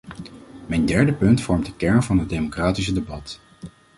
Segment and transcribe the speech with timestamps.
[0.67, 3.39] Mijn derde punt vormt de kern van het democratische debat.